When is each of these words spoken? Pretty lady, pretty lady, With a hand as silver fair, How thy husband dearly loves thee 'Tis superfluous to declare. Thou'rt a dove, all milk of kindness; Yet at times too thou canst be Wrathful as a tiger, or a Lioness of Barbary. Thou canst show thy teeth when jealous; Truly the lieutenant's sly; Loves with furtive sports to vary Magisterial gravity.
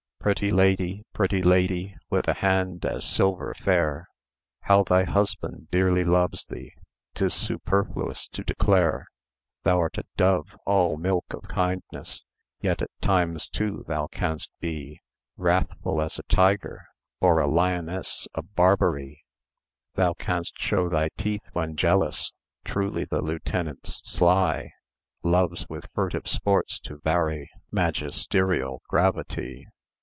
Pretty 0.21 0.51
lady, 0.51 1.01
pretty 1.13 1.41
lady, 1.41 1.95
With 2.11 2.27
a 2.27 2.35
hand 2.35 2.85
as 2.85 3.03
silver 3.03 3.55
fair, 3.55 4.07
How 4.59 4.83
thy 4.83 5.03
husband 5.03 5.71
dearly 5.71 6.03
loves 6.03 6.45
thee 6.45 6.73
'Tis 7.15 7.33
superfluous 7.33 8.27
to 8.27 8.43
declare. 8.43 9.07
Thou'rt 9.63 9.97
a 9.97 10.03
dove, 10.17 10.55
all 10.63 10.95
milk 10.95 11.33
of 11.33 11.47
kindness; 11.47 12.23
Yet 12.59 12.83
at 12.83 12.91
times 13.01 13.47
too 13.47 13.83
thou 13.87 14.05
canst 14.11 14.51
be 14.59 15.01
Wrathful 15.37 15.99
as 16.03 16.19
a 16.19 16.23
tiger, 16.29 16.85
or 17.19 17.39
a 17.39 17.47
Lioness 17.47 18.27
of 18.35 18.53
Barbary. 18.53 19.23
Thou 19.95 20.13
canst 20.13 20.59
show 20.59 20.87
thy 20.87 21.09
teeth 21.17 21.49
when 21.53 21.75
jealous; 21.75 22.31
Truly 22.63 23.05
the 23.05 23.21
lieutenant's 23.23 24.07
sly; 24.07 24.69
Loves 25.23 25.65
with 25.67 25.89
furtive 25.95 26.27
sports 26.27 26.79
to 26.81 26.97
vary 26.99 27.49
Magisterial 27.71 28.83
gravity. 28.87 29.65